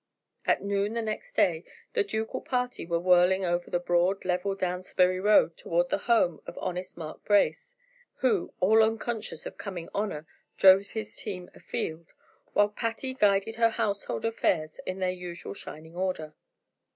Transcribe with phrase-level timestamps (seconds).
[0.47, 1.63] At noon next day
[1.93, 6.57] the ducal party were whirling over the broad, level Downsbury roads toward the home of
[6.59, 7.75] honest Mark Brace,
[8.15, 10.25] who, all unconscious of coming honor
[10.57, 12.13] drove his team afield,
[12.53, 16.33] while Patty guided her household affairs in their usual shining order.